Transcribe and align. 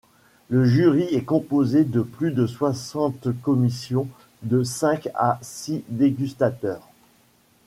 Le 0.49 0.65
jury 0.65 1.03
est 1.13 1.21
composé 1.25 1.83
de 1.83 2.01
plus 2.01 2.31
de 2.31 2.47
soixante 2.47 3.27
commissions 3.43 4.07
de 4.41 4.63
cinq 4.63 5.09
à 5.13 5.37
six 5.43 5.83
dégustateurs. 5.89 6.87